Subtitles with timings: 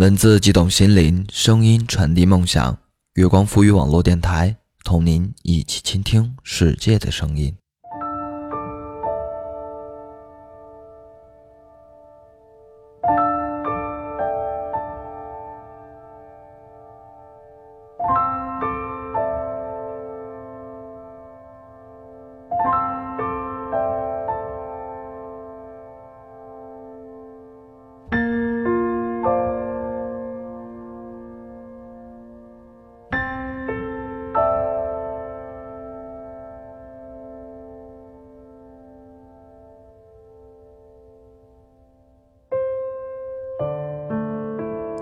[0.00, 2.78] 文字激动心灵，声音传递梦想。
[3.16, 7.54] 月光赋予网络电台，同您一起倾听世界的声音。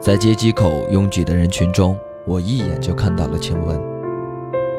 [0.09, 1.95] 在街机口拥挤的人群中，
[2.25, 3.79] 我一眼就看到了晴雯。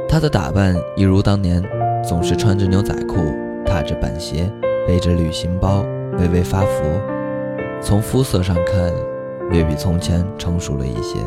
[0.07, 1.63] 她的打扮一如当年，
[2.03, 3.17] 总是穿着牛仔裤，
[3.63, 4.51] 踏着板鞋，
[4.87, 5.85] 背着旅行包，
[6.17, 6.83] 微微发福。
[7.79, 8.91] 从肤色上看，
[9.51, 11.19] 略比从前成熟了一些。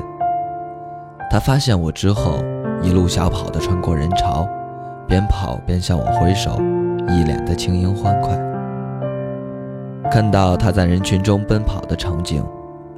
[1.30, 2.42] 她发现我之后，
[2.82, 4.48] 一路小跑地穿过人潮，
[5.06, 6.60] 边跑边向我挥手，
[7.06, 8.36] 一脸的轻盈欢快。
[10.10, 12.44] 看到她在人群中奔跑的场景，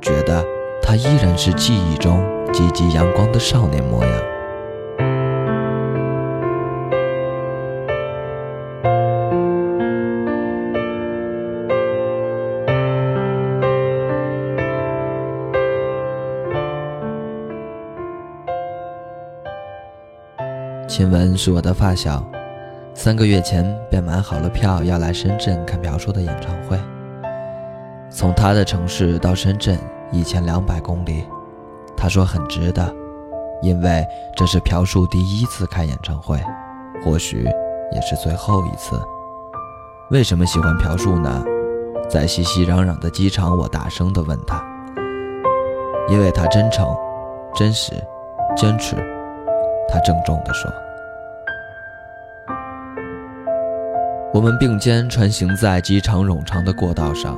[0.01, 0.43] 觉得。
[0.81, 2.23] 他依然是记忆中
[2.53, 4.13] 积极阳光的少年模样。
[20.87, 22.25] 秦雯是我的发小，
[22.95, 26.79] 三个月前便买好了票要来深圳看朴树的演唱会。
[28.09, 29.77] 从他的城市到深圳。
[30.15, 31.27] 一千两百公里，
[31.97, 32.95] 他说很值得，
[33.61, 36.41] 因为这是朴树第一次开演唱会，
[37.05, 37.45] 或许
[37.93, 38.97] 也是最后一次。
[40.11, 41.45] 为什么喜欢朴树呢？
[42.09, 44.65] 在熙熙攘攘的机场，我大声地问他。
[46.09, 46.87] 因为他真诚、
[47.55, 47.93] 真实、
[48.55, 48.95] 坚持。
[49.89, 50.71] 他郑重地说。
[54.33, 57.37] 我们并肩穿行在机场冗长的过道上。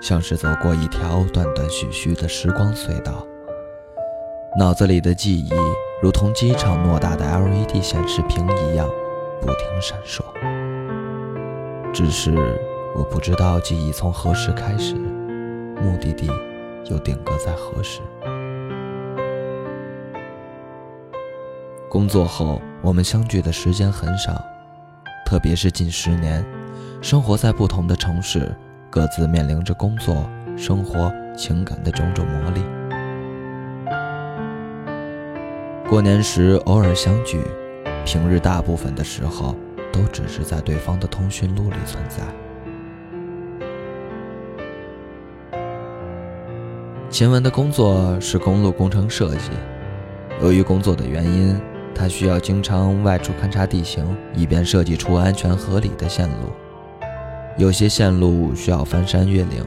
[0.00, 3.26] 像是走过一条断断续续的时光隧道，
[4.58, 5.50] 脑子里的记忆
[6.00, 8.88] 如同机场偌大的 LED 显示屏一样
[9.40, 10.22] 不停闪烁。
[11.92, 12.32] 只是
[12.96, 16.30] 我不知道记忆从何时开始，目的地
[16.86, 18.00] 又定格在何时。
[21.90, 24.32] 工作后我们相聚的时间很少，
[25.26, 26.44] 特别是近十年，
[27.02, 28.54] 生活在不同的城市。
[28.90, 32.62] 各自面临着工作、生活、情感的种种磨砺。
[35.88, 37.40] 过年时偶尔相聚，
[38.04, 39.54] 平日大部分的时候
[39.92, 42.22] 都只是在对方的通讯录里存在。
[47.10, 49.50] 秦雯的工作是公路工程设计，
[50.42, 51.58] 由于工作的原因，
[51.94, 56.52] 他需要经常外出勘察地形，以便设计出安全合理的线路。
[57.58, 59.64] 有些线路需要翻山越岭，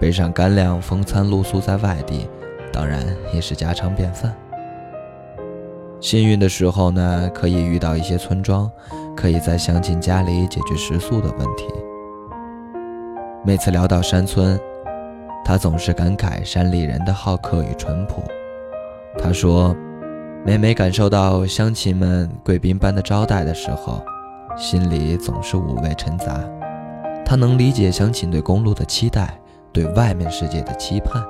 [0.00, 2.28] 背上干粮，风餐露宿在外地，
[2.72, 4.34] 当然也是家常便饭。
[6.00, 8.68] 幸运的时候呢，可以遇到一些村庄，
[9.16, 11.68] 可以在乡亲家里解决食宿的问题。
[13.44, 14.58] 每次聊到山村，
[15.44, 18.24] 他总是感慨山里人的好客与淳朴。
[19.16, 19.72] 他说，
[20.44, 24.02] 每每感受到乡亲们贵宾般的招待的时候，
[24.56, 26.44] 心里总是五味陈杂。
[27.24, 29.40] 他能理解乡亲对公路的期待，
[29.72, 31.22] 对外面世界的期盼。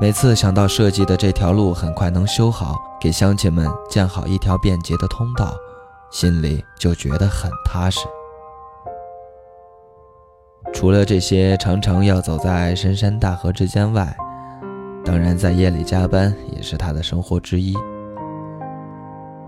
[0.00, 5.54] 每次想到设计的这条路很快能修好，给乡亲们建好一条便捷的通道，
[6.10, 8.00] 心里就觉得很踏实。
[10.72, 14.16] 除了这些常常要走在深山大河之间外，
[15.04, 17.74] 当然在夜里加班也是他的生活之一。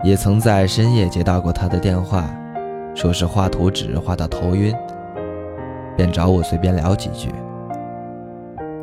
[0.03, 2.27] 也曾在深夜接到过他的电话。
[2.93, 4.73] 说是画图纸画到头晕，
[5.95, 7.29] 便找我随便聊几句。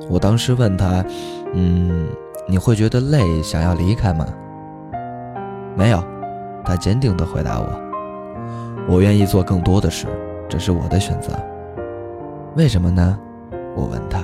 [0.08, 1.04] 我当时问他
[1.54, 2.08] ：“嗯，
[2.46, 4.26] 你会觉得累，想要离开吗？”
[5.76, 6.02] 没有，
[6.64, 7.66] 他坚定地回答我
[8.88, 10.06] ：“我愿意做更多的事，
[10.48, 11.32] 这是我的选择。”
[12.56, 13.18] 为什么呢？
[13.76, 14.20] 我问他。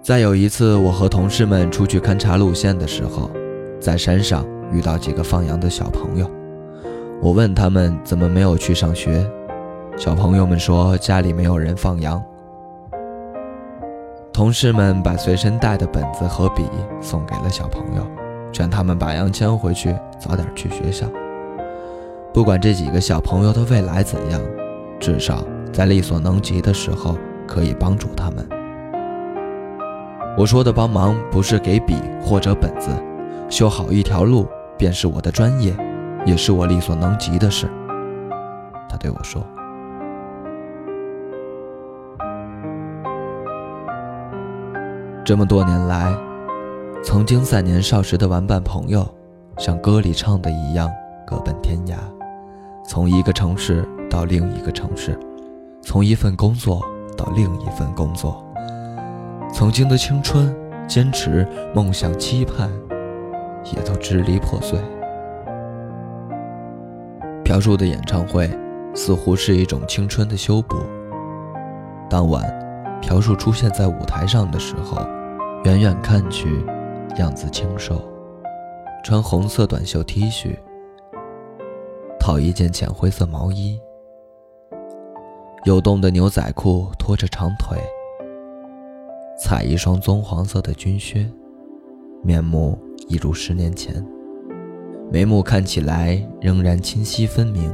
[0.00, 3.28] 再有一次，我和同事们出去勘察路线的时候，
[3.80, 6.30] 在山上遇到几个放羊的小朋友。
[7.22, 9.28] 我问他们怎么没有去上学，
[9.96, 12.22] 小朋友们说家里没有人放羊。
[14.32, 16.64] 同事们把随身带的本子和笔
[17.00, 18.06] 送给了小朋友，
[18.52, 21.06] 劝他们把羊牵回去，早点去学校。
[22.34, 24.40] 不管这几个小朋友的未来怎样，
[25.00, 25.42] 至少
[25.72, 27.16] 在力所能及的时候
[27.46, 28.46] 可以帮助他们。
[30.36, 32.90] 我说的帮忙不是给笔或者本子，
[33.48, 34.46] 修好一条路
[34.76, 35.74] 便是我的专业，
[36.26, 37.66] 也是我力所能及的事。
[38.88, 39.42] 他对我说。
[45.24, 46.14] 这么多年来，
[47.02, 49.04] 曾经在年少时的玩伴朋友，
[49.58, 50.88] 像歌里唱的一样，
[51.26, 51.96] 各奔天涯，
[52.84, 55.18] 从一个城市到另一个城市，
[55.82, 56.80] 从一份工作
[57.16, 58.44] 到另一份工作。
[59.52, 60.54] 曾经的青春、
[60.86, 61.44] 坚持、
[61.74, 62.70] 梦想、期盼，
[63.74, 64.78] 也都支离破碎。
[67.56, 68.46] 朴树的演唱会，
[68.94, 70.76] 似乎是一种青春的修补。
[72.10, 72.44] 当晚，
[73.00, 74.98] 朴树出现在舞台上的时候。
[75.64, 76.62] 远远看去，
[77.16, 78.04] 样子清瘦，
[79.02, 80.54] 穿红色短袖 T 恤，
[82.20, 83.80] 套一件浅灰色毛衣，
[85.64, 87.78] 有洞的牛仔裤拖着长腿，
[89.40, 91.26] 踩一双棕黄色的军靴，
[92.22, 94.06] 面目一如十年前，
[95.10, 97.72] 眉目看起来仍然清晰分明，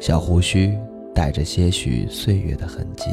[0.00, 0.76] 小胡须
[1.14, 3.10] 带着些许岁月的痕迹。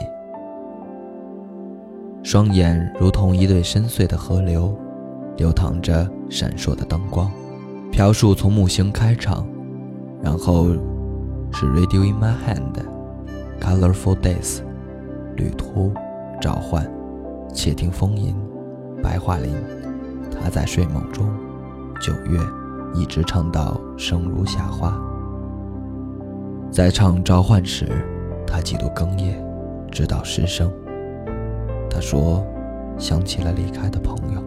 [2.23, 4.73] 双眼如同一对深邃的河流，
[5.37, 7.29] 流淌着闪烁的灯光。
[7.91, 9.45] 朴树从木星开场，
[10.23, 10.67] 然后
[11.51, 12.73] 是《Radio in My Hand》，
[13.61, 14.59] 《Colorful Days》，
[15.35, 15.91] 旅途，
[16.39, 16.89] 召唤，
[17.53, 18.33] 窃听风吟，
[19.03, 19.53] 白桦林，
[20.31, 21.29] 他在睡梦中，
[21.99, 22.39] 九月，
[22.93, 24.93] 一直唱到声如夏花。
[26.71, 27.87] 在唱召唤时，
[28.47, 29.43] 他几度哽咽，
[29.91, 30.71] 直到失声。
[31.89, 32.45] 他说
[32.97, 34.41] ：“想起了离开的朋友，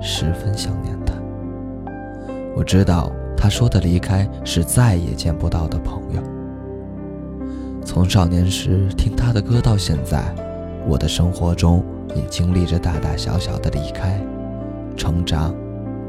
[0.00, 1.14] 十分想念他。
[2.54, 6.22] 我知道他说的离开是再也见不到的朋友。
[7.84, 10.34] 从少年时听他的歌到现在，
[10.88, 14.18] 我的生活中也经历着大大小小的离开、
[14.96, 15.54] 成长、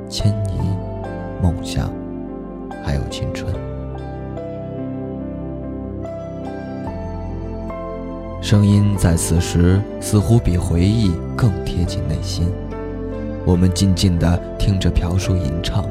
[0.10, 0.60] 迁移、
[1.42, 1.92] 梦想，
[2.84, 3.54] 还有青春。”
[8.42, 12.48] 声音在此时似乎比回忆更贴近内心。
[13.46, 15.84] 我们静静地听着朴树吟唱，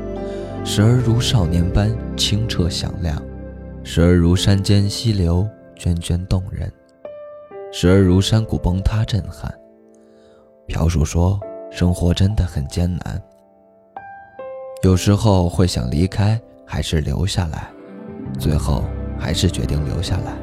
[0.64, 3.20] 时而如少年般清澈响亮，
[3.82, 5.46] 时而如山间溪流
[5.76, 6.72] 涓涓动人，
[7.72, 9.52] 时而如山谷崩塌震撼。
[10.66, 11.38] 朴树说
[11.70, 13.22] ：“生活真的很艰难，
[14.86, 17.66] 有时候会想离开，还是留下来，
[18.38, 18.84] 最后
[19.18, 20.36] 还是决定留下来。”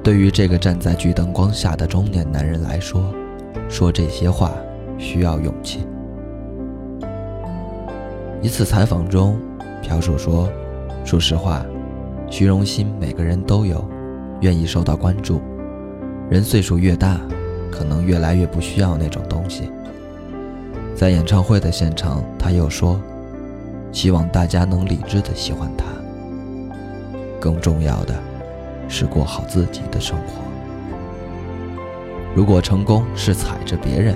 [0.00, 3.12] 对于这个站在巨灯光下的中年男人来说，
[3.68, 4.52] 说这些话
[4.96, 5.84] 需要勇气。
[8.40, 9.40] 一次采访中，
[9.82, 10.48] 朴树说
[11.04, 11.66] ：“说实话，
[12.30, 13.84] 虚荣心每个人都有，
[14.40, 15.42] 愿意受到关注。
[16.30, 17.20] 人岁数越大，
[17.72, 19.68] 可能越来越不需要那种东西。”
[21.00, 23.00] 在演唱会的现场，他又说
[23.90, 25.86] ：“希望大家能理智的喜欢他。
[27.40, 28.14] 更重要的。”
[28.86, 30.42] 是过好自己的生活。
[32.36, 34.14] 如果成功是踩着别人，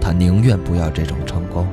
[0.00, 1.66] 他宁愿不要这种成功。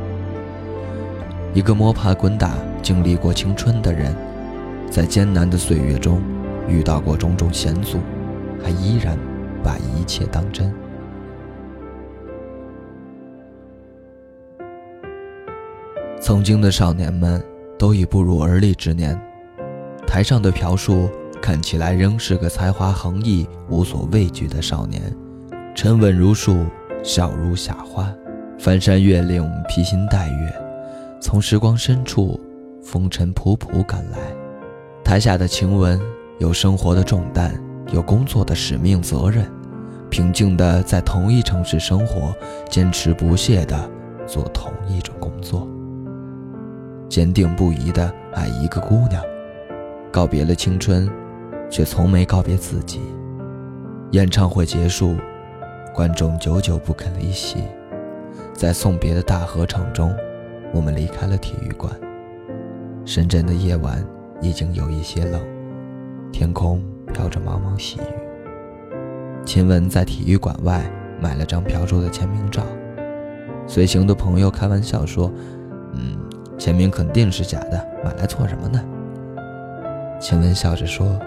[1.53, 4.11] 一个摸爬滚打、经历过青春的人，
[4.89, 6.19] 在艰难的岁月中
[6.67, 7.99] 遇到过种种险阻，
[8.63, 9.15] 还依然
[9.63, 10.73] 把一切当真。
[16.27, 17.41] 曾经的少年们
[17.79, 19.17] 都已步入而立之年，
[20.05, 21.09] 台上的朴树。
[21.41, 25.01] 看起来仍是个才华横溢、无所畏惧的少年，
[25.73, 26.65] 沉稳如树，
[27.01, 28.13] 笑如夏花，
[28.59, 30.53] 翻山越岭，披星戴月，
[31.21, 32.37] 从时光深处
[32.83, 34.17] 风尘仆仆赶来。
[35.05, 35.97] 台下的晴雯
[36.39, 37.57] 有生活的重担，
[37.93, 39.49] 有工作的使命责任，
[40.09, 42.35] 平静地在同一城市生活，
[42.69, 43.89] 坚持不懈地
[44.25, 45.65] 做同一种工作，
[47.09, 49.23] 坚定不移地爱一个姑娘，
[50.11, 51.09] 告别了青春。
[51.69, 53.01] 却从没告别自己。
[54.11, 55.15] 演唱会结束，
[55.93, 57.61] 观众久久不肯离席。
[58.53, 60.15] 在送别的大合唱中，
[60.73, 61.91] 我们离开了体育馆。
[63.03, 64.01] 深圳的夜晚
[64.41, 65.41] 已经有一些冷，
[66.31, 66.81] 天空
[67.13, 69.03] 飘着茫茫细雨。
[69.45, 70.89] 秦雯在体育馆外
[71.21, 72.63] 买了张朴树的签名照，
[73.67, 75.29] 随行的朋友开玩笑说
[75.93, 76.17] ：“嗯，
[76.57, 78.83] 签名肯定是假的，买来做什么呢？”
[80.19, 81.19] 秦雯笑着说。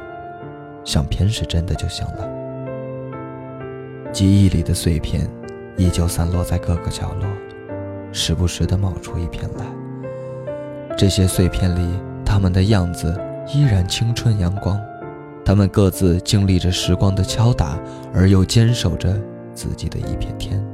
[0.82, 2.26] 相片是真的就行了。
[4.10, 5.28] 记忆里的碎片，
[5.76, 7.28] 依旧散落在各个角落，
[8.12, 9.66] 时不时的冒出一片来。
[10.96, 11.86] 这些碎片里，
[12.24, 13.14] 他们的样子
[13.52, 14.80] 依然青春阳光，
[15.44, 17.78] 他们各自经历着时光的敲打，
[18.14, 19.14] 而又坚守着
[19.54, 20.64] 自己的一片天。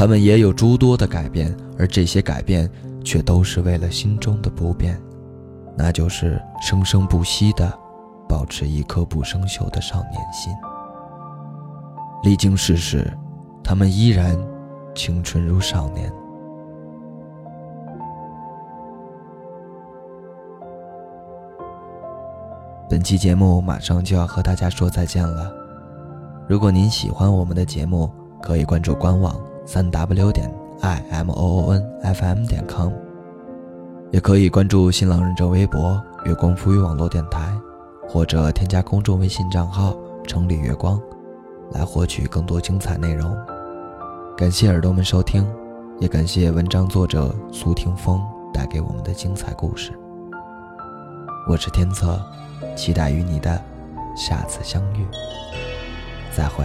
[0.00, 2.66] 他们也有诸多的改变，而这些改变
[3.04, 4.98] 却都是为了心中的不变，
[5.76, 7.70] 那就是生生不息的
[8.26, 10.50] 保持一颗不生锈的少年心。
[12.22, 13.12] 历经世事，
[13.62, 14.34] 他们依然
[14.94, 16.10] 青春如少年。
[22.88, 25.52] 本期节目马上就要和大家说再见了。
[26.48, 32.92] 如果您喜欢我们的节目，可以关注官网三 w 点 i m o o n f m 点 com，
[34.10, 37.52] 也可以关注新浪认证微博“月光浮语网络电台”，
[38.08, 41.00] 或者添加公众微信账号“城里月光”，
[41.72, 43.36] 来获取更多精彩内容。
[44.36, 45.46] 感谢耳朵们收听，
[45.98, 48.20] 也感谢文章作者苏听风
[48.52, 49.92] 带给我们的精彩故事。
[51.48, 52.20] 我是天策。
[52.76, 53.60] 期待与你的
[54.14, 55.06] 下次相遇，
[56.30, 56.64] 再会。